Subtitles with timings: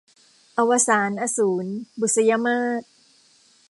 [0.57, 1.65] อวสานอสูร-
[1.99, 2.81] บุษยมาส